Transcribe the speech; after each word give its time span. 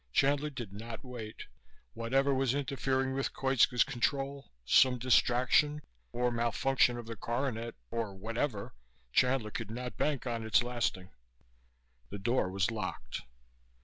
Chandler 0.11 0.49
did 0.49 0.73
not 0.73 1.03
wait. 1.05 1.45
Whatever 1.93 2.33
was 2.33 2.55
interfering 2.55 3.13
with 3.13 3.33
Koitska's 3.35 3.83
control, 3.83 4.51
some 4.65 4.97
distraction 4.97 5.79
or 6.11 6.31
malfunction 6.31 6.97
of 6.97 7.05
the 7.05 7.15
coronet 7.15 7.75
or 7.91 8.15
whatever, 8.15 8.73
Chandler 9.13 9.51
could 9.51 9.69
not 9.69 9.97
bank 9.97 10.25
on 10.25 10.43
its 10.43 10.63
lasting. 10.63 11.11
The 12.09 12.17
door 12.17 12.49
was 12.49 12.71
locked. 12.71 13.21